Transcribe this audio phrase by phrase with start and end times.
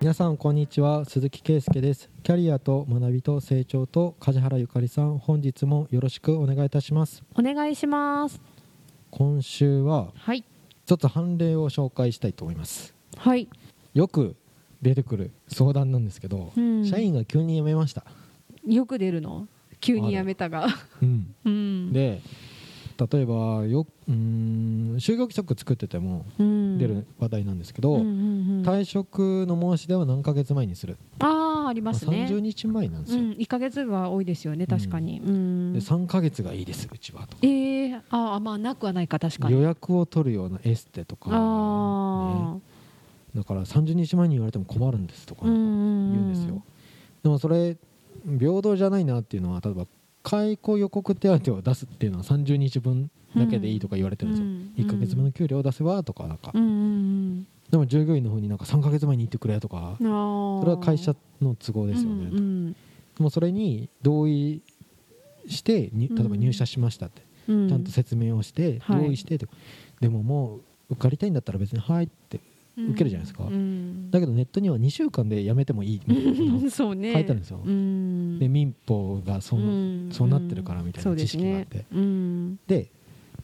[0.00, 1.04] 皆さんこんにちは。
[1.04, 2.08] 鈴木圭介です。
[2.22, 7.22] キャリアと学びと成長と梶原ゆかりさん本日もよろしくお願いいたします。
[7.34, 8.40] お願いします。
[9.10, 10.42] 今週ははい。
[10.86, 12.94] ちょっと判例を紹介したいと思います。
[13.16, 13.48] はい、
[13.92, 14.36] よく
[14.80, 16.86] 出てくる相談なんですけど、うん。
[16.86, 18.04] 社員が急に辞めました、
[18.66, 19.48] よく出るの？
[19.80, 20.66] 急に辞めたが。
[21.02, 21.92] うん、うん。
[21.92, 22.22] で
[23.12, 26.78] 例えばようーん就業規則作っててもうん。
[26.78, 32.26] 出る話題なんですけど、うんうんうん退職の申し出は何ヶ月前にする、ああありますね。
[32.28, 35.72] 30日前なんですよ、うん、1か月が多いですよね確かに、うん。
[35.72, 37.38] で3ヶ月がいいですうちはとか。
[37.42, 39.54] えー、ああまあなくはないか確かに。
[39.54, 42.60] 予約を取るようなエステとか、あね。
[43.34, 46.62] だから30日前に言われても困るんですとか言うんですよ、
[47.22, 47.76] でもそれ
[48.38, 49.86] 平等じゃないなっていうのは例えば
[50.22, 62.72] 解雇予告手当を出すっていうのは30日分だけでいいとか言われてるんですよ、うん1ヶ月分の給料を出せばとかなんか、うんうんでも従業員の方になんか3ヶ月前に言ってくれとかそれは会社の都合ですよね、うんうん。
[62.72, 62.78] で
[63.18, 64.60] もそれに同意
[65.48, 69.04] してに例えば入社しましたって、うん、ちゃんと説明をして、はい。
[69.04, 69.46] 同意してと
[70.00, 70.60] でももう
[70.90, 72.40] 受かりたいんだったら別に「はい」って
[72.76, 73.44] 受けるじゃないですか。
[73.44, 77.60] うん、だけどネットには2週間で辞めてもいいみたいなそうね書いてあるんですよ。
[77.64, 80.08] うん、で民法がそう,、ん。
[80.10, 82.90] そうなってるからみたいな知識があって、ですね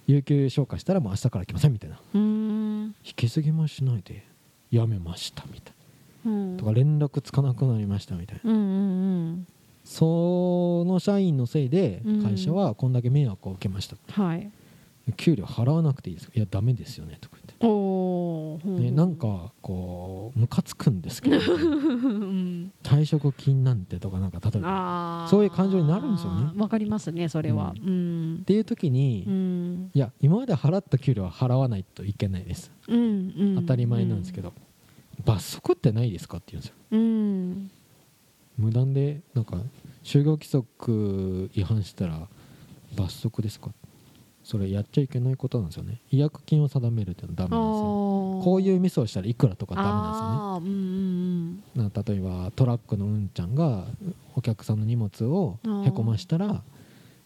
[0.07, 1.99] 有給消化したらもう明日から来ませんみたいな。
[2.15, 2.95] うん。
[3.05, 4.25] 引き継ぎもしないで
[4.73, 5.75] 辞めましたみたい
[6.27, 6.53] うん。
[6.57, 8.51] なとか連絡つかなくなりましたみたいな。
[8.51, 8.63] うんう
[9.33, 9.47] ん
[9.85, 12.23] その社員のせいでうん。
[12.25, 14.51] 会社はこんだけ迷惑を受けました、うんはい
[15.17, 16.33] 給料払わなくていいですか？
[16.37, 17.55] いやダメですよねとか言って。
[17.67, 22.73] おお、ね、なんかこうムカつくんですけど うん。
[22.83, 26.51] 退職金なんてとかなんか例えばそういう感情になるんですよね。
[26.57, 27.73] わかりますねそれは。
[27.81, 28.39] ううん。
[28.41, 29.91] っていう時に、うん。
[29.95, 32.71] いや今まで払った給料は払わないといけないです。
[32.87, 34.53] 当たり前なんですけど、
[35.25, 36.75] 罰則ってないですかって言うんですよ。
[36.91, 37.71] うん。
[38.59, 39.59] 無断でなんか
[40.03, 42.27] 就業規則違反したら
[42.97, 43.71] 罰則ですか
[44.49, 46.01] それやっちゃいけないことなんですよね。
[46.13, 47.83] 違約金を定めるっていうのはダメなんですよ。
[47.83, 50.71] ここういうミスをしたらいくらとかダメなんですよね。
[50.71, 53.87] うんうんな例えばトラックのうんちゃんが
[54.37, 56.63] お客さんの荷物をへこましたら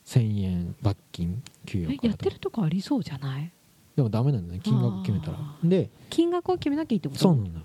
[0.07, 3.53] 1000円罰金給与やってるとこありそうじゃない？
[3.97, 5.39] でもダメなんだね金額決めたら。
[5.39, 7.21] あで金額を決めなきゃいいってこと？
[7.21, 7.61] そうなんだ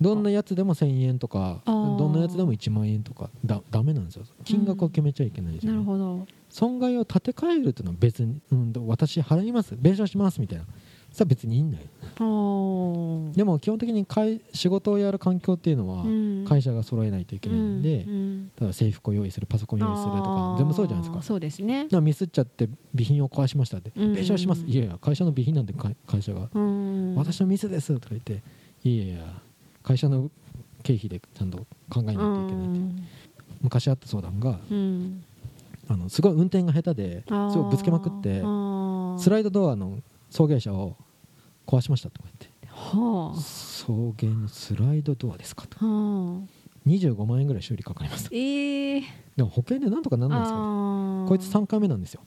[0.00, 4.24] どんなやつでも1000円とかどんなやつでも1万円とかだダメなんですよ。
[4.44, 6.26] 金額を決めちゃいけないですよね、なるほど。
[6.48, 10.64] 損害を立て替えるっていうのは別に、うん、私払います弁償しますみたいな
[11.14, 11.84] それは別にいいんだよ。
[13.32, 16.44] でも基本的に会仕事をやる環境っていうのはうん。
[16.44, 18.46] 会社が揃えないといけないんで、うんうん。
[18.60, 20.58] 例えば制服を用意するパソコン用意するとあかー。
[20.58, 21.22] 全部そうじゃないですか。
[21.22, 21.86] そうですね。
[22.02, 24.64] ミスっちゃって備品を壊しましたってうん弁償します？
[24.66, 26.48] いやいや会社の備品なんで会会社が。
[26.52, 28.42] うん私のミスですとか言って
[28.82, 29.24] いやいや
[29.84, 30.30] 会社の
[30.82, 31.58] 経費でちゃんと
[31.88, 33.02] 考えないといけないって。
[33.62, 35.22] 昔あった相談がうん。
[35.86, 38.40] あのすごい運転が下手ですごいぶつけまくって
[39.22, 39.98] スライドドアの
[40.30, 40.96] 送迎車を
[41.66, 42.54] 壊しましたとか言って。
[42.68, 45.76] は送迎のスライドドアですかと。
[45.80, 45.86] あ。
[45.86, 48.28] はあ25万円ぐらい修理かかります。
[48.32, 49.00] ええ。
[49.36, 52.20] でも保険でなんとかなんないんですかあーこいつ3回目なんですよ。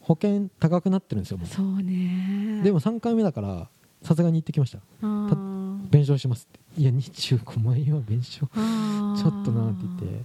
[0.00, 2.58] 保険高くなってるんですよもそうね。
[2.60, 3.68] うでも3回目だから
[4.02, 4.78] さすがに言ってきました。
[4.78, 6.80] あー弁償しますって。
[6.80, 8.48] いや25万円は弁償。
[8.54, 10.24] あーちょっとなって言って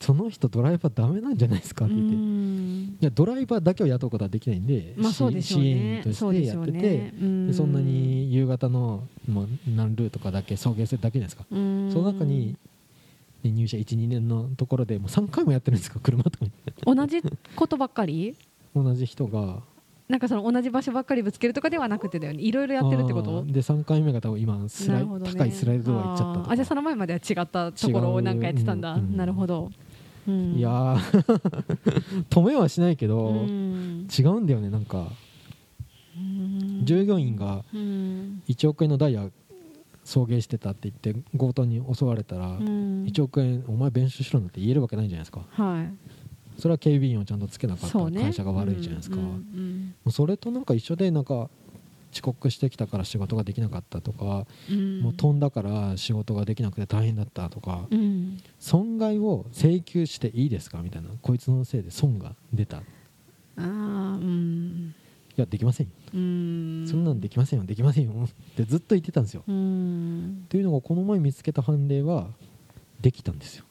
[0.00, 2.14] その人ドライバーダメなんじゃないですかって言って。
[2.14, 2.96] いうん。
[3.00, 7.46] やドライバーだけを雇うことはできないんで、まあそうでしょう支援としてやっててねうん。
[7.48, 11.90] でそんなに夕方のもう何ルートかだけ送迎するだけじゃないですか、うん。
[11.92, 12.54] その中に、ね
[13.44, 16.50] 入社12年のところでもう3回もやってるんですか車とかに。
[16.84, 17.22] 同じ
[17.54, 18.34] ことばっかり？
[18.74, 19.62] 同じ人が。
[20.08, 22.42] なんかその同じ場所ばっかりぶつけるとかではなくてだよね。
[22.42, 23.44] いろいろやってるってこと？
[23.44, 29.85] で3回目が多分今スライ、ね高いスライドドア行っちゃったあじゃあその前までは違ったところをなんかやってたんだ、なるほど、うん
[30.30, 32.24] いやー。
[32.30, 34.06] 止めはしないけど、うん。
[34.16, 35.08] 違うんだよねなんか。
[36.16, 36.84] うん。
[36.84, 38.42] 従業員がうん。
[38.48, 39.28] 1億円のダイヤ
[40.04, 43.04] 送迎してたって言って強盗に襲われたら、うん。
[43.04, 45.44] 1億円お前弁償しろなんて言えるわけないじゃないですか。
[45.50, 45.92] はい。
[46.58, 51.50] それは警備員をちゃんとつけなかった会社が悪いじゃないですか、うんうもんうそれとなんか一緒でなんか
[52.12, 55.00] 遅刻してきたから仕事ができなかったとか、うん。
[55.00, 58.40] もう飛んだから仕事ができなくて大変だったとか、うん。
[58.58, 62.78] 損害を請求していいですかみたいなこいつのせいで損が出た。
[62.78, 62.80] い
[63.56, 64.94] あーうん。
[65.36, 65.86] やできません。
[65.86, 66.86] よ、うん。
[66.88, 70.44] そんなんできませんよできませんよってずっと言ってたんですよ、うん。
[70.46, 72.28] っていうのがこの前見つけた判例は
[73.02, 73.64] できたんですよ。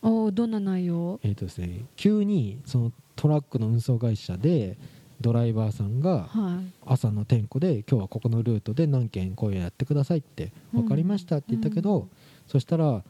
[0.00, 1.20] おーどんな内容？
[1.22, 4.78] えーとですね、急にそのトラックの運送会社で
[5.22, 6.72] ドライバーさんがはい。
[6.84, 12.10] 朝の点呼で今日はここのルートで何件こういうのやってくださいってうん分かりましたって言ったけど、うん。
[12.46, 13.02] そしたら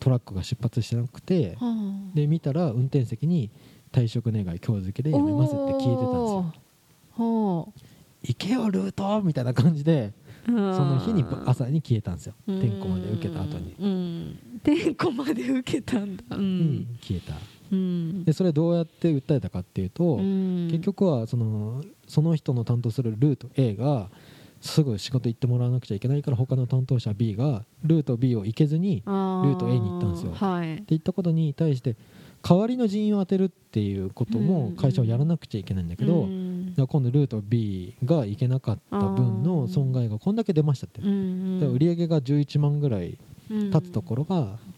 [0.00, 2.14] トラックが出発してなくてはあ。
[2.14, 3.50] で見たら運転席に
[3.92, 7.72] 退職願い今日付でやめますって聞いてたんですよ。
[8.20, 10.12] 行けよルートみたいな感じで
[10.44, 12.34] その日に朝に消えたんですよ。
[12.46, 14.60] 点呼まで受けた後に、うん。
[14.62, 16.24] 点呼まで受けたんだ。
[16.30, 17.34] ううんん消えた。
[17.34, 17.57] うん
[18.24, 20.68] でそれどうやって訴えたかっていうと、うん。
[20.70, 24.08] 結局はそのその人の担当するルート A が
[24.60, 30.32] すぐ仕事行ってもらわなくちゃいけないから他の担当者 B がルート B を行けずにってルート A に行ったんですよ。
[30.34, 30.82] はい。
[30.88, 31.96] 言ったことに対して
[32.42, 34.76] 代わりの人員を当てるっていうこともうん。
[34.76, 36.74] 会社はやらなくちゃいけないんだけど、うん。
[36.76, 43.18] 今度ルート B が行けなかった分の損害がこんだけ出ましたって、うん売上が11万ぐらい
[43.50, 44.58] 立つところが、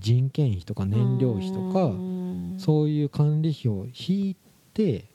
[0.00, 2.24] 人件費とか燃料費とか、うん
[2.56, 4.36] そういう管理費を引い
[4.72, 5.06] て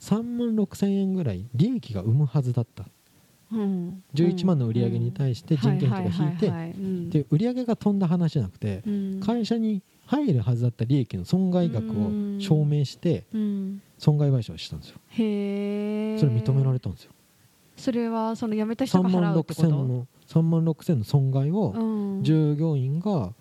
[0.00, 2.84] 3万6千円ぐらい利益が生むはずだった。
[3.52, 4.04] うん。
[4.14, 9.20] 11万の売り上げに対して人件費とか引いてで売り上げが飛んだ話じゃなくてうん。
[9.20, 13.82] 会社に入るはずだった利益の損害額を証明してうん。
[13.98, 15.00] 損害賠償したんですよ。
[15.08, 17.10] へえそれ認められたんですよ。
[17.76, 19.68] それはその辞めた人3が万6払うってこと？
[19.68, 22.22] 千の3万6千の損害をうん。
[22.22, 23.32] 従業員が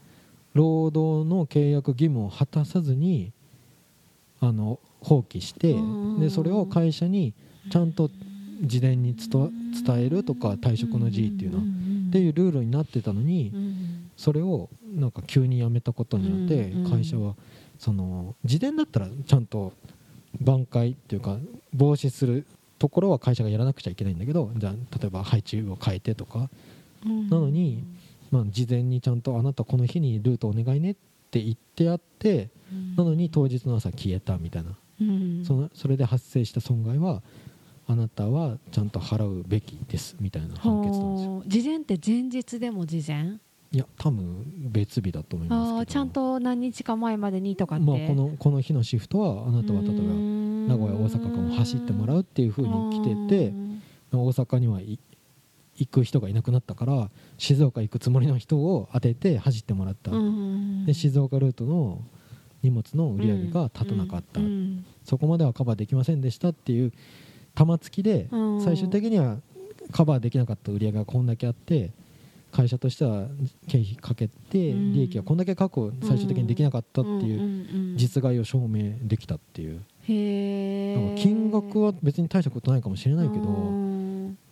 [0.54, 3.31] 労働の契約義務を果たさずに
[4.42, 5.80] あの放棄してう
[6.18, 7.34] んでそれを会社に
[7.72, 8.10] ちゃんと
[8.62, 9.51] 事前に伝
[10.00, 11.63] えるとか退職の辞意っていうのは
[12.10, 17.36] っていうルールになってたのにうんそれをなんか急にやめたことによってうん会社は
[17.78, 19.72] その事前だったらちゃんと
[20.42, 21.38] 挽回っていうか
[21.74, 22.45] 防止する
[22.78, 26.50] ところは会社がやらなくちゃいけないんだけどじゃあ例えば配置を変えてとか。
[27.06, 27.30] うん。
[27.30, 27.84] なのに
[28.31, 30.96] まあ、事前にちゃんとあなたこの日にルートお願いねっ
[31.31, 32.50] て言ってあって
[32.96, 34.78] なのに当日の朝消えたみたいな。
[35.02, 35.44] うん。
[35.46, 37.22] そのそれで発生した損害は
[37.88, 41.36] あなたはちゃんと払うべきですみたいな判決なんですよ。
[41.38, 43.40] はあ事前って前日でも事前？
[43.72, 47.86] いや多分別日だと思いますちゃんと何日か前までにとかって。
[47.86, 53.54] まあ、このこの日のシフトはあなたは例えば名名古屋大阪間を走ってもらうっていう風に来てて
[54.12, 55.00] 大阪にはい
[55.80, 60.12] 行く人がいなくなったから静岡行くつもりの人を当てて走ってもらった、
[60.86, 62.02] で静岡ルートの
[62.62, 66.94] 荷物の売り上げが立たなかった、うんそこまではカバーできませんでしたっていう
[67.56, 68.62] 玉突きでうん。
[68.62, 69.38] 最終的には
[69.92, 71.92] カバーできなかった売り上げがこんだけあって
[72.52, 73.28] 会社としては
[73.68, 74.94] 経費かけてうん。
[74.94, 79.81] 利益がこんだけ確保最終的にできなかったっていううん実害を証明できたっていう。
[80.06, 83.88] 金額は別に大したことないかもしれないけどうん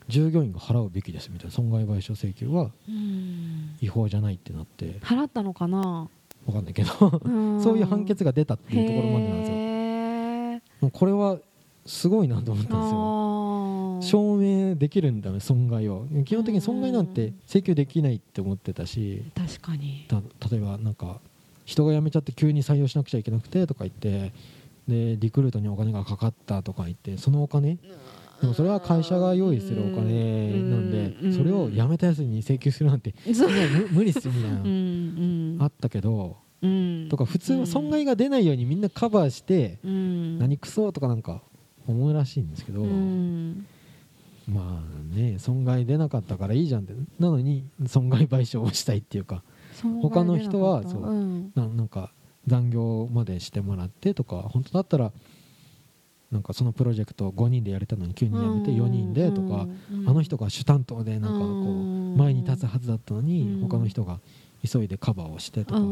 [0.08, 3.76] 従業員が払うべきですみたいな損害賠償請求はうん。
[3.82, 5.00] 違法じゃないってなって。
[5.02, 6.10] 払ったのかな？
[6.46, 7.22] 分かんないけど。
[7.24, 7.60] うん。
[7.64, 10.90] そういう判決が出たっていうところまでなんですよ。
[10.92, 11.40] これは
[11.86, 14.00] すごいなと思ったんですよ。
[14.02, 16.06] 証明できるんだね損害を。
[16.26, 19.24] 基本的に損害なんて請求できないって思ってたし。
[19.36, 20.06] 確かに。
[20.08, 21.20] た例えばなんか
[21.66, 24.32] 人が辞めちゃって急に採用しなくちゃいけなくてとか言って
[24.88, 27.78] でリクルートにお金がかかったとか言ってそのお金
[28.42, 31.34] でもそれは会社が用意するお金なんでうん。
[31.34, 34.52] それを辞めたやつに請求するなんて無 無理っすよみたい
[35.58, 35.66] な。
[35.66, 37.08] あったけどうん。
[37.10, 40.38] とか普通は損害が出ないようにみんなカバーしてうん。
[40.40, 41.42] 何クソとかなんか
[41.88, 43.66] 思うらしいんですけどうん。
[44.48, 46.94] まあね損害出なかったからいいじゃんって。
[47.20, 49.44] なのに損害賠償をしたいっていうか
[50.02, 51.52] 他の人はそううん。
[51.56, 52.12] ななんか
[52.46, 55.12] 残業までしてもらってとか本当だったら
[56.32, 59.66] なんかそのプロジェクト5人でやれたのに急に辞めて4人でとか、
[60.06, 63.70] あの人が主担当でなんかこう前に立つはずだったのにうん。
[63.70, 64.20] 他の人が
[64.70, 65.86] 急いでカバーをしてとか、っう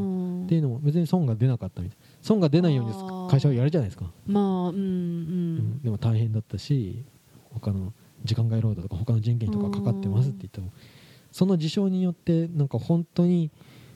[0.43, 0.47] ん。
[0.47, 5.55] ていうのも別に損が出なかったみたい損が出ないように会社はやるじゃないですか、まあうんううん。
[5.57, 7.03] んでも大変だったし
[7.53, 7.93] 他の
[8.25, 10.71] 時間外労働とか他の人件費とかかかってますって言っても
[11.31, 13.51] その事象によってなんか本当に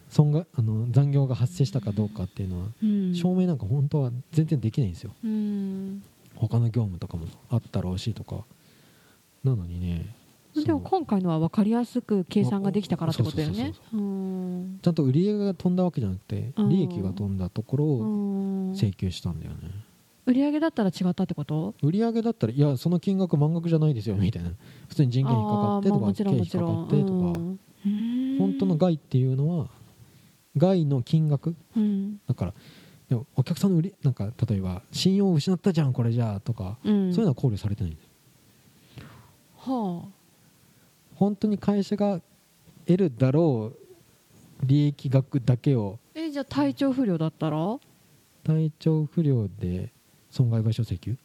[0.08, 3.14] 損があの残業が発生したかどうかっていうのはうん。
[3.16, 5.12] 証明なんか本当は全然できないんですよ。
[5.24, 6.02] うん
[6.40, 8.46] 他の業務とかもあったろうしとか。
[9.44, 10.16] なのにね
[10.56, 13.74] でも今回のは分かりやすく計算ができたからってことだよね。
[14.82, 16.70] ちゃんと売り上げが飛んだわけじゃなくてうん。
[16.70, 18.74] 利益が飛んだところをうん。
[18.74, 19.70] 請求したんだよね。
[20.26, 21.76] 売り上げだったら違ったってこと？
[21.82, 24.52] 売り上げだったらいやその金額満額じゃないですよみたいな。
[24.88, 27.40] 普通に人件費かかってとか経費かかってとか。
[27.86, 28.38] うん。
[28.40, 29.68] 本当の害っていうのは
[30.58, 31.56] 害の金額？
[31.78, 32.20] うん。
[32.28, 32.54] だから
[33.10, 37.12] でもお客さんの売りなんか例えば信用を失ったじゃんこれじゃあとか、うん。
[37.12, 37.98] そういうのは考慮されてない。
[39.58, 40.04] は
[41.16, 42.22] 本当に会社が
[42.86, 47.80] 得るだろう利益額だけをあえじゃあ体調不良だったら？
[48.44, 49.92] 体調不良で
[50.30, 51.18] 損害賠償請求？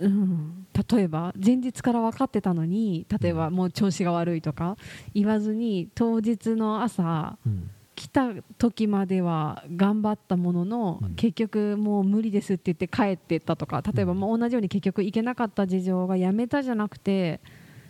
[0.00, 4.78] うん、例えば前日から分かってたのに例えばもう調子が悪いとか
[5.12, 7.68] 言わずに当日の朝うん
[8.04, 11.14] 来た時までは頑張ったものの、うん。
[11.14, 14.20] 結局もう無理ですって言って帰ってったとか例えばうん。
[14.20, 17.40] もう同じように結局行けなかった事情がやめたじゃなくて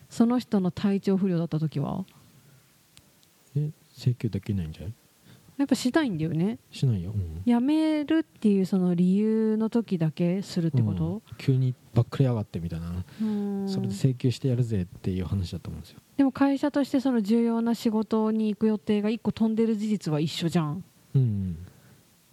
[0.08, 2.04] その人の体調不良だった時は？
[3.56, 4.94] え請求できないんじゃない？
[5.56, 6.58] やっぱしたいんだよね。
[6.70, 7.42] しないよ、うん。
[7.44, 10.96] やめるっていうその理由の時だけするってこうん。
[10.96, 13.68] と、急にばっくれやがってみたいな、うん。
[13.68, 20.84] それで請求してやるぜっていう話だと思うんですよ、でも会社としてその重要な仕事に行く予定が1個飛んでる事実は一緒じゃん。
[21.14, 21.56] うん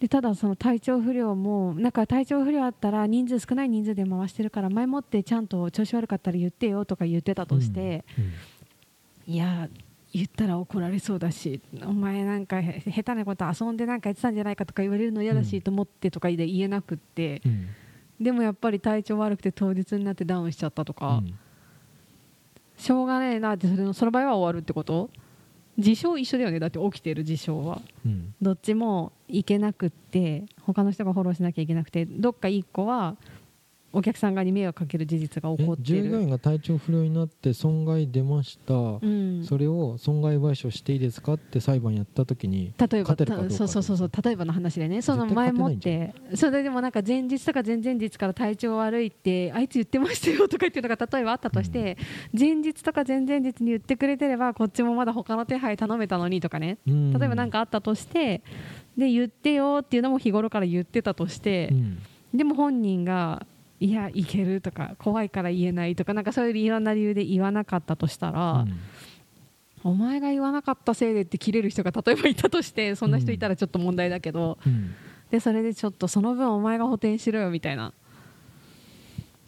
[0.00, 9.32] でただその体調不良もなんか体調不良あったら人数少ない人数で回してるから前もってちゃんと調子悪かったら言ってよとか言ってたとして、うん。
[9.32, 9.68] いや
[10.12, 17.68] 言ったら怒られそうだしお前なんかへ下手なこと遊んでなんかやってたんじゃないかとか言われるの嫌だし、うんと思ってとかで言えなくってうん。
[18.20, 21.38] でもやっぱり体調悪くて当日になってダウンしちゃったとか、うん。
[22.76, 25.10] しょうがねえなってそれのその場合は終わるってこと？
[25.78, 26.60] 事象一緒だよね。
[26.60, 27.80] だって起きてる事象は。
[28.04, 28.34] うん。
[28.40, 33.16] どっちも行けなくって他の人がフォローしなきゃいけなくてどっか一個は
[33.92, 43.16] お客さん側に迷惑かける事実が起こってえ従業る、員が体調不良になって損害出ました、うん、それを損害賠償していいですかって裁判やった時に例えば
[43.50, 45.02] そうそうそうそう例えばの話でね。
[45.02, 46.14] その前もっ勝て。
[46.34, 51.96] それでもなんか前日とか前々日から体調悪いってあいつ言ってましたよとか言ってるのが例えばあったとして、
[52.38, 56.78] 前日とか前々日に言ってくれてればこっちもまだ他の手配頼めたのにとかね。
[56.86, 57.12] うん。
[57.12, 58.42] 例えば何かあったとして
[58.96, 61.98] で言ってよっていうのも日頃から言ってたとしてう、ん。
[62.34, 63.46] でも本人が
[63.82, 68.64] いやいけるとか怖いから言えないとかなんかそういういろんな理由で言わなかったとしたら、
[69.82, 74.94] お前が言わなかったせいでって切れる人が例えばいたとしてそんな人いたらちょっと問題だけど、うん。
[75.32, 77.92] でそれでちょっとその分お前が補填しろよみたいな。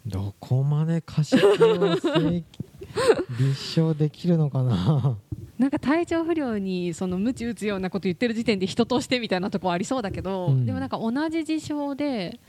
[0.05, 2.43] どこまで過失を請
[3.39, 5.17] 立証できるのかな？
[5.57, 10.65] なんか体調不良にその鞭打つようなこと言ってる時点で人としてみたいなとこありそうだけど、うん。
[10.65, 12.41] でもなんか同じ事象で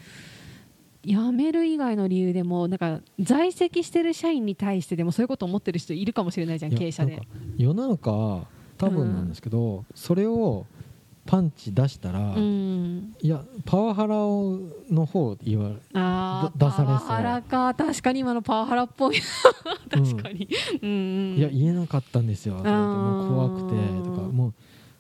[1.06, 7.22] 辞める以外の理由でもなんか在籍してる社員に対してでもそういうこと思ってる人いるかもしれないじゃん経営者で。
[7.56, 8.46] 世の中
[8.76, 10.66] 多分なんですけど、それを
[11.24, 13.14] パンチ出したら、うん。
[13.20, 14.60] いやパワハラを
[14.90, 16.86] の方言われあ出されそう。
[16.86, 17.74] パワハラか。
[17.74, 19.20] 確かに今のパワハラっぽい
[19.90, 20.48] 確かに、
[20.82, 20.92] うんう
[21.34, 21.36] ん。
[21.36, 24.54] いや言えなかったんですよ怖くてとかもう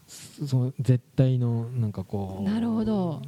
[0.06, 3.22] そその絶対のなんかこうなるほど。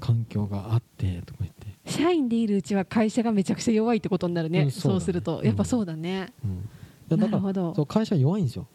[0.00, 4.92] 環境があってとか言って、社員でいるうちは会社がめちゃくちゃ弱いってことになるね、うんそうだね。
[4.92, 5.42] そうすると。
[5.44, 6.68] やっぱそうだね、うん、
[7.08, 7.74] だからなるほど。
[7.74, 8.66] そう会社弱いんですよ。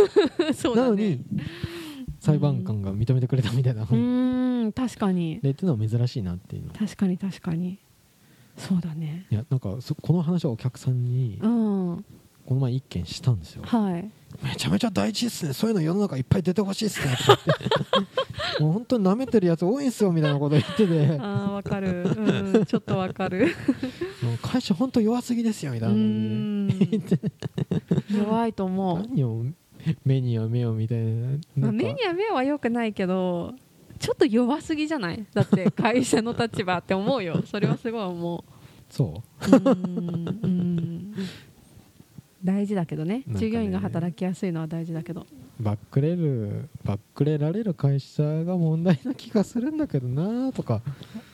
[0.54, 0.88] そうだね。
[0.88, 1.24] なのに
[2.20, 5.40] 裁判官が認めてくれたみたいな、うーん確かに。
[5.40, 6.72] でっていうのは珍しいなっていうの。
[6.72, 7.78] 確かに確かに。
[8.56, 9.26] そうだね。
[9.30, 12.04] いやなんかそこの話をお客さんにうん
[12.46, 13.62] この前一件したんですよ。
[13.64, 14.10] はい。
[14.42, 15.52] めちゃめちゃ大事ですね。
[15.52, 17.14] そういうの世の中いっぱい出てほしいですね。
[17.16, 17.58] とか言っ
[18.56, 21.18] てもう本当に舐めてるやつ多いんすよみたいなこと言ってて。
[21.20, 22.02] あーわかる。
[22.04, 23.46] うんちょっとわかる。
[24.22, 26.72] もう会社本当弱すぎですよみたういな。
[26.74, 28.18] ことでーん。
[28.18, 29.44] 弱いと思う、何を
[30.04, 31.38] 目には目をみたいな。
[31.56, 33.54] まあ、目には目は良くないけど
[33.98, 35.24] ちょっと弱すぎじゃない？
[35.34, 37.42] だって会社の立場って思うよ。
[37.46, 38.44] それはすごい思
[38.90, 39.56] そうう。
[39.56, 41.14] うんうん
[42.44, 43.22] 大事だけどね。
[43.26, 43.38] ね。
[43.38, 45.26] 従業員が働きやすいのは大事だけど。
[45.60, 50.82] バックれるバックれられる会社が問題な気がするんだけどなとか。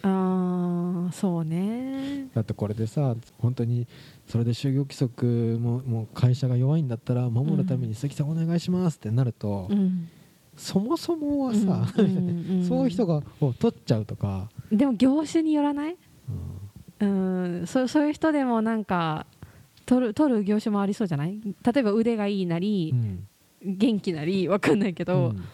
[0.03, 2.29] ああそうね。
[2.35, 3.87] だってこれでさ本当に
[4.27, 10.09] それで就業規則ももう会社が弱いんだったら守るために鈴木さんお願いしますってなると、うん。
[10.57, 12.65] そもそもはさ、うん。
[12.69, 15.97] そういう人がを取っちゃうとか、でも業種によらない？
[17.01, 17.59] うん。
[17.61, 17.67] うん。
[17.67, 19.27] そそういう人でもなんか
[19.89, 21.41] 取る取る業種もありそうじゃない？
[21.43, 23.27] 例えば腕がいいなりう、ん。
[23.65, 25.45] 元気なりわかんないけど、うん。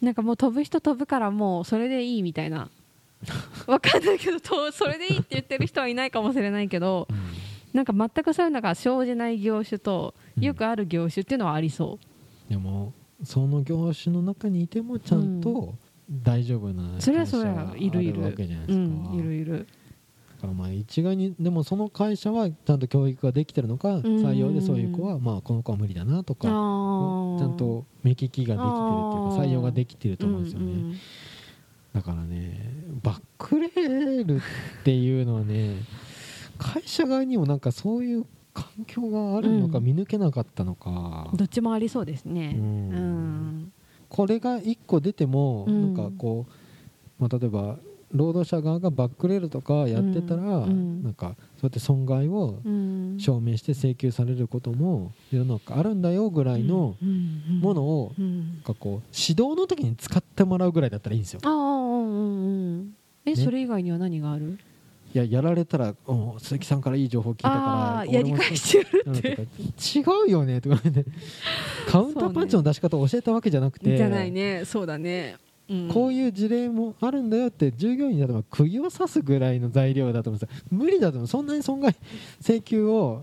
[0.00, 2.68] なんかもう飛ぶ人飛ぶからもうそれでいいみたいな。
[3.66, 7.08] わかんないけどとそれでいいって言ってる人はいないかもしれないけど
[7.72, 10.44] なんか全くそういうのが生じない業種とうん。
[10.44, 11.98] よくある業種っていうのはありそ
[12.48, 12.92] でも
[13.24, 15.74] その業種の中にいてもちゃんと
[16.08, 18.20] 大丈夫なうそれはそれはいるいる。
[18.22, 19.66] うんいるいる。
[19.66, 19.77] だ
[20.38, 24.00] からまあ一概にでもその会社はちゃんと教育ができてるのか、ん。
[24.02, 26.50] 採用でそういう子はまあこの子は無理だなとか、あ
[27.38, 30.96] ちーゃんと目利きができてるっていうか採用ができてると思うんですよね、うんうん。
[31.92, 34.40] だからねバックレールっ
[34.84, 35.76] ていうのはね
[36.58, 39.84] 会社側にもなんかそういう環境があるのかうん。
[39.84, 42.54] 見抜けなかったのか、どっちもありそうですね。
[42.56, 42.88] ううん。
[42.90, 43.72] ん
[44.08, 45.94] これが1個出ても、うん。
[45.94, 47.76] なんかこう、まあ、例えば
[48.12, 53.16] 労働者側がバックレールとかやってたら、うんなんかそうやって損害をうん。
[53.18, 56.94] 証明して請求されることも世の中あるんだよぐらいの
[57.60, 58.12] ものを
[58.64, 61.40] かこう指導の時に使ってもらうぐらいだったらいいんですよ。
[61.42, 62.94] ああうんうんうん。
[63.24, 63.36] え、ね。
[63.36, 64.58] それ以外には何がある？
[65.14, 69.28] いややられたらお鈴木さんからいい情報聞いたあからあやり返してやるって。
[69.98, 71.04] 違うよねとか言って。
[71.88, 73.96] カウンターパンチの出し方を教えたわけじゃなくて。
[73.96, 74.64] じゃないね。
[74.66, 75.38] そうだね、うん、
[75.92, 80.62] こういう事例もあるんだよって従業員だと釘を刺すぐらいの材料だと思うんですよ。
[80.70, 81.94] 無理だと思うそんなに損害
[82.40, 83.22] 請求を、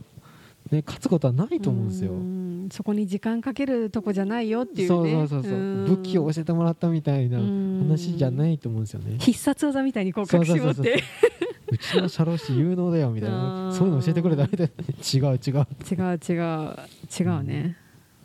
[0.71, 2.13] ね、勝つことはないと思うんですよ。
[2.13, 2.69] ん。
[2.71, 5.11] そこに時間かけるとこじゃないよっていうね。
[5.11, 5.51] そうそうそう。
[5.87, 7.79] 武器を教えてもらったみたいなうん。
[7.87, 9.17] 話じゃないと思うんですよね。
[9.19, 11.03] 必殺技みたいにこう隠し持って。
[11.71, 13.71] うちの社労士有能だよみたいあなー。
[13.71, 14.73] そういうの教えてくれたみたいな。
[15.29, 15.67] 違う違う。
[15.91, 16.75] 違う違う。
[17.19, 17.77] 違うね。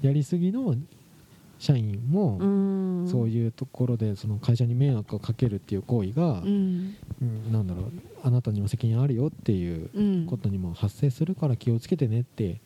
[0.02, 0.74] やりすぎの
[1.61, 3.07] 社員も、うん。
[3.07, 6.97] そういうところでその会社に迷惑をかけるっていう行為が、うん。
[7.23, 10.26] うんなんだろうあなたにも責任あるよっていううん。
[10.26, 12.61] ことにも発生するから気をつけてねって、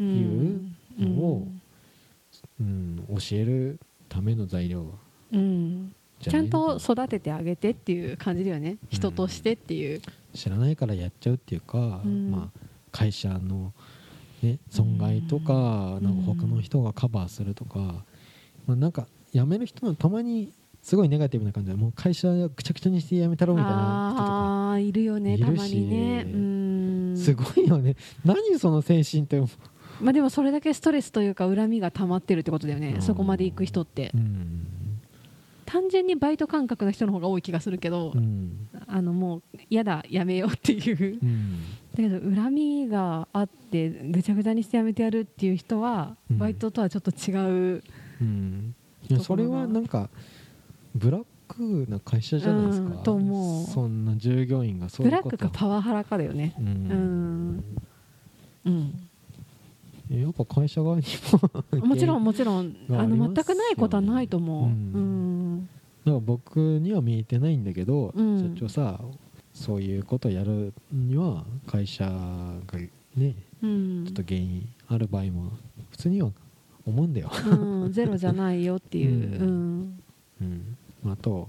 [0.00, 0.60] いう
[0.98, 1.48] のを
[2.58, 4.86] うん、教えるための材料
[5.32, 5.94] うん。
[6.20, 8.76] ちゃんと育ててあげてっていう感じだよね。
[8.90, 10.02] 人としてっていう、
[10.34, 12.30] 知らないからやっちゃうっていうか、うん。
[12.30, 12.60] まあ、
[12.92, 13.72] 会社の、
[14.42, 16.04] ね、損害とか,、うん。
[16.04, 18.04] なんか他の人がカバーするとか、まあ、
[18.76, 26.26] なんか辞める人もたまにすごいネガティブな感じでもう会社ぐちゃぐちゃにして辞めたろみたいな人とかあいるよねたまにね。
[26.32, 27.16] うん。
[27.16, 27.96] すごいよね。
[28.24, 29.40] 何その精神って、
[30.00, 33.02] まあでもそれだけストレスというか恨みが溜まってるってことだよね、うん。
[33.02, 34.10] そこまで行く人って。
[34.14, 34.66] うん。
[35.66, 38.68] 単純にバイト感覚の人の方が多い気がするけど、うん。
[38.86, 41.18] あのもう嫌だやめようっていう。
[41.22, 41.60] うん。
[41.94, 46.38] だけど恨みがあってぐちゃぐちゃにしてやめてやるっていう人は、うん。
[46.38, 47.82] バイトとはちょっと違う
[48.20, 48.74] うん。
[49.08, 50.08] いやそれはなんか
[50.94, 53.66] ブラックな会社じゃないですか、うんと思う。
[53.66, 56.54] そんな従業員がそういうブラックかパワハラかだよね。
[56.58, 56.68] ううん。
[57.56, 57.64] ん
[58.66, 58.94] うん。
[60.10, 61.02] やっぱ会社側に
[61.72, 61.86] も。
[61.86, 62.74] もちろんもちろん。
[62.90, 65.68] あの全くないことはないと思う、ううんん
[66.04, 66.14] なん。
[66.16, 68.54] か僕には見えてないんだけど、うん。
[68.56, 69.00] 社長さ
[69.54, 72.78] そういうことをやるには会社が
[73.16, 74.04] ねうん。
[74.04, 75.50] ちょっと原因ある場合も
[75.90, 76.30] 普通には
[76.86, 79.98] 思うんだよ、うん、ゼロじゃないよっていう、ううん。
[80.40, 81.48] うん、あと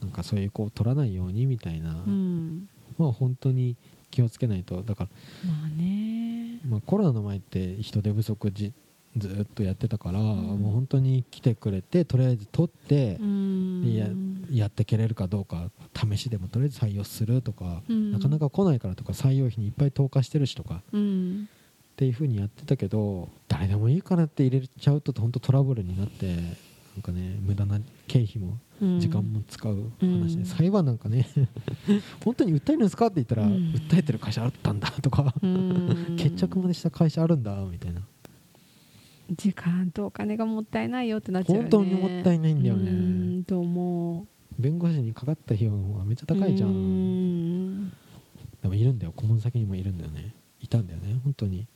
[0.00, 3.76] なんかそういう子を取らないようにみたいな、うん、まあ本当に
[4.12, 4.82] 気をつけないと。
[4.82, 6.60] だから、まあね。
[6.68, 8.72] まあ、コロナの前って人手不足じ
[9.16, 10.22] ずっとやってたから、ん。
[10.22, 13.84] もう本当に来てくれてとりあえず取ってう、ん。
[13.84, 14.06] いや
[14.50, 18.12] やってけれるかどうか試しでもとりあえず採用するとか、うん。
[18.12, 21.48] なかなか来ないからとか採用費にいっぱい投下してるしとかうん。
[21.92, 23.28] っていう風にやってたけど
[23.62, 29.00] 誰でもいいからって入れちゃうと本当トラブルになってなんかね無駄な経費もうん。
[29.00, 30.44] 時間も使う話で、うん。
[30.44, 31.28] 裁判なんかね
[32.24, 33.72] 本当に訴えるんですかって言ったら、うん。
[33.72, 36.16] 訴えてる会社あったんだとか、うん。
[36.18, 38.02] 決着までした会社あるんだみたいな。
[39.30, 41.70] 時間とお金がもったいないよってなっちゃうよね。
[41.70, 42.90] 本当にもったいないんだよね。
[42.90, 44.26] うんと思
[44.58, 47.90] 弁護士にかかった費用の方がめっちゃう高いじゃん。
[48.62, 49.12] でもいるんだよ。
[49.14, 50.34] 顧問先にもいるんだよね。
[50.60, 51.20] いたんだよね。
[51.22, 51.68] 本当に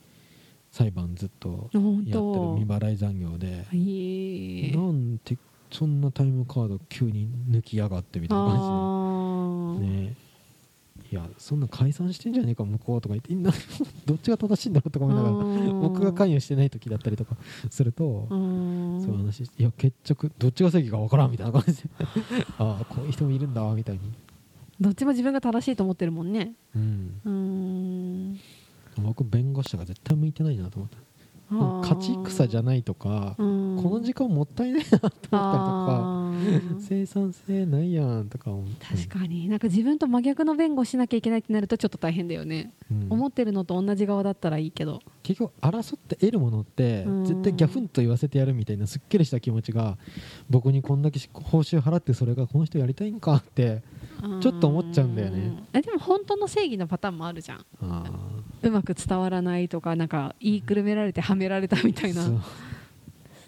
[0.71, 3.65] 裁判ずっと本やってる当未払い残業で。
[4.75, 5.37] なんて
[5.71, 9.87] そんなタイムカード急に抜きやがってみたいなあ感ーじで。
[9.87, 10.15] ね。
[11.09, 13.51] いやそんな解散してんじゃねえか向こうとか言ってみんな
[14.05, 15.35] どっちが正しいんだろうとか思いながら
[15.71, 17.37] うん僕が関与してない時だったりとか
[17.71, 21.89] するとうんそういう話いや決着どっちが正義か分からんみたいな感じで。
[22.59, 24.01] ああこういう人もいるんだみたいに。
[24.81, 26.53] どっちも自分が正しいと思ってるもんね。
[26.75, 27.21] うん。
[27.23, 28.39] うん
[29.01, 30.97] 僕弁護士が絶対向いてないなと思った
[31.49, 36.17] 勝ち戦じゃないとかうんこの時間もったいないなと思ったりとか
[36.79, 38.85] 生産性ないやんとか思って。
[38.85, 39.47] 確かに。
[39.47, 43.07] なんか自分と真逆の弁護しなきゃいけないってなるとちょっと大変だよね、うん。
[43.09, 44.99] 思ってるのと同じ側だったらいいけど。
[45.23, 47.25] 結局争って得るものってうん。
[47.25, 49.97] 絶対ギャフンと言わせてやるみたいなすっきりした気持ちが
[50.49, 53.81] 僕にこんだけ報酬払ってそれがこの人やりたいんかって
[54.41, 55.63] ちょっと思っちゃうんだよね。
[55.73, 57.65] えでも本当の正義のパターンもあるじゃん。
[57.81, 58.03] あ
[58.67, 62.23] うまく伝わらないとかなんか言いくるめられてはめられたみたいな。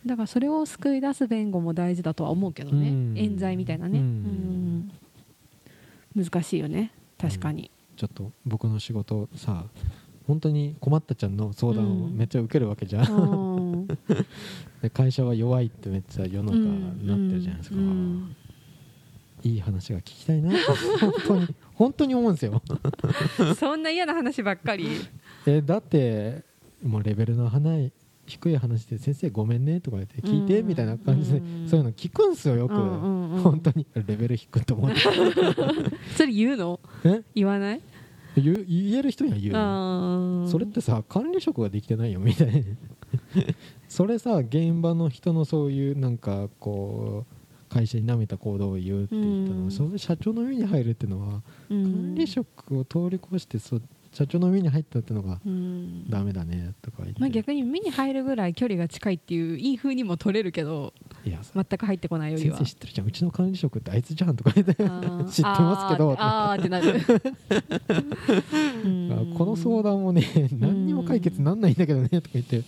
[0.05, 3.17] だからそれを救い出す弁護も大事だとは思うけどね、うん。
[3.17, 4.91] 冤罪みたいなね、うん。
[6.15, 6.23] うん。
[6.25, 6.91] 難しいよね。
[7.17, 9.65] 確かに、ちょっと僕の仕事さ
[10.25, 12.17] 本当に困ったちゃんの相談をうん。
[12.17, 13.87] めっちゃ受けるわけじゃん、うん。
[14.81, 18.35] で会社は弱いってめっちゃ世の中になってるじゃないですか、うん。
[19.43, 20.51] いい話が聞きたいな
[20.99, 22.61] 本当に本当に思うんですよ。
[23.57, 24.89] そんな嫌な話ばっかり。
[25.47, 26.43] えだって
[26.83, 27.93] もうレベルの離い
[28.27, 31.67] 低い話で「先生ごめんね」とか言って「聞いて」みたいな感じでうん。
[31.69, 34.99] そういうの聞くんすよよく、うん本当にレベル低いと思って。
[36.17, 36.79] それ言うの？
[37.05, 37.23] え？
[37.33, 37.81] 言わない？
[38.35, 42.61] 言う言える人には言うそれってさ管理職ができてないよみたいな。
[43.87, 47.38] それさ現場の人のそういうなんかこう
[47.69, 49.71] 会社に舐めた行動を言うって言ったのは、うん。
[49.71, 51.83] それ社長の目に入るっていうのは、うん。
[51.83, 53.79] 管理職を通り越してそ
[54.11, 56.09] 社長の目に入ったっていうのがうん。
[56.09, 62.57] ダメだねとか言って、まあ、逆に目に入るぐらい距離が近いっていういい風にも取れるけどいやさ全く入ってこないよりは。
[62.57, 63.07] 先生知ってるじゃん。
[63.07, 64.73] うちの管理職ってあいつじゃんとか言って。
[64.73, 64.91] 知って
[65.43, 66.15] ますけど。
[66.17, 66.99] あーあーってなる。
[68.83, 69.33] うん。
[69.37, 72.63] この相談もね何にも解決なんないんだけどねとか言って。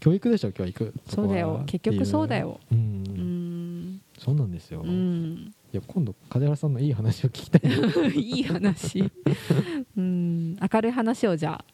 [0.00, 0.94] 教育でしょ教育。
[1.08, 1.62] そうだよ。
[1.66, 2.58] 結局そうだよ。
[2.72, 2.93] うん
[4.24, 7.70] そうなんですよ、ういんや今度梶原さんのいい話を聞きたい
[8.18, 9.04] いい話。
[9.96, 10.56] うん。
[10.56, 11.64] 明るい話をじゃあ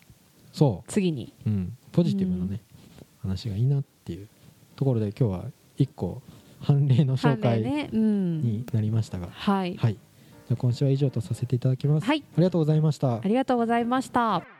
[0.52, 1.32] そ次に。
[1.46, 2.60] う、うん、ポジティブなね、
[3.22, 4.26] 話がいいなっていう
[4.74, 5.44] ところで今日は
[5.76, 6.22] 一個
[6.58, 7.88] 判例の紹介ね。
[7.92, 8.40] うん。
[8.40, 9.76] になりましたが、はい。
[9.76, 9.92] はい。
[9.94, 12.24] じゃあ今週は以上とさせていただきます、はい。
[12.34, 13.16] ありがとうございました。
[13.16, 14.59] ありがとうございました